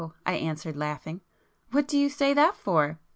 I 0.25 0.33
answered 0.33 0.75
laughing—"What 0.77 1.87
do 1.87 1.95
you 1.95 2.09
say 2.09 2.33
that 2.33 2.55
for?" 2.55 2.97